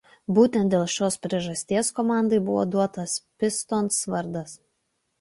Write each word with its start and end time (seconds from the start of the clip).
Būtent 0.37 0.71
dėl 0.73 0.85
šios 0.93 1.17
priežasties 1.25 1.93
komandai 2.01 2.41
buvo 2.49 2.65
duotas 2.77 3.17
"Pistons" 3.45 4.05
vardas. 4.17 4.61